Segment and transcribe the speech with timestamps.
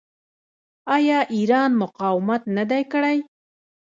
[0.95, 3.17] آیا ایران مقاومت نه دی کړی؟